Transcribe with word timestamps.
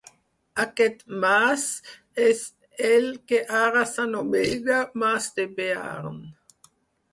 Aquest 0.61 1.03
mas 1.25 1.65
és 2.29 2.41
el 2.93 3.07
que 3.33 3.43
ara 3.59 3.85
s'anomena 3.93 4.81
Mas 5.05 5.31
de 5.39 5.49
Bearn. 5.61 6.21